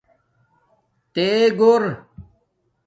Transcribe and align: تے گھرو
تے 1.13 1.27
گھرو 1.59 1.89